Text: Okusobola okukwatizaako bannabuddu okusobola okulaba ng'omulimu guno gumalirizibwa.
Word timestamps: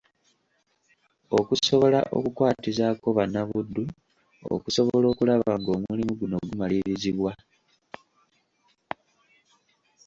Okusobola 1.39 1.99
okukwatizaako 2.17 3.07
bannabuddu 3.17 3.83
okusobola 4.53 5.05
okulaba 5.13 5.49
ng'omulimu 5.61 6.13
guno 6.19 6.37
gumalirizibwa. 6.47 7.31